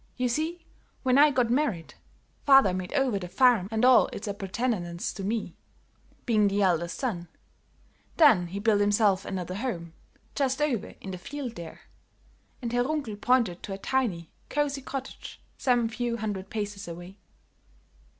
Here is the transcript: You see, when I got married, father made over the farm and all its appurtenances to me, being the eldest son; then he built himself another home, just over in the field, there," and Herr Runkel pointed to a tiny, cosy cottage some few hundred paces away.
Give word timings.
You 0.17 0.29
see, 0.29 0.65
when 1.03 1.19
I 1.19 1.29
got 1.29 1.51
married, 1.51 1.93
father 2.43 2.73
made 2.73 2.91
over 2.93 3.19
the 3.19 3.27
farm 3.27 3.67
and 3.69 3.85
all 3.85 4.07
its 4.07 4.27
appurtenances 4.27 5.13
to 5.13 5.23
me, 5.23 5.53
being 6.25 6.47
the 6.47 6.63
eldest 6.63 6.97
son; 6.97 7.27
then 8.17 8.47
he 8.47 8.57
built 8.57 8.81
himself 8.81 9.25
another 9.25 9.53
home, 9.53 9.93
just 10.33 10.59
over 10.59 10.95
in 10.99 11.11
the 11.11 11.19
field, 11.19 11.53
there," 11.53 11.81
and 12.63 12.73
Herr 12.73 12.83
Runkel 12.83 13.15
pointed 13.21 13.61
to 13.61 13.73
a 13.73 13.77
tiny, 13.77 14.31
cosy 14.49 14.81
cottage 14.81 15.39
some 15.59 15.87
few 15.87 16.17
hundred 16.17 16.49
paces 16.49 16.87
away. 16.87 17.19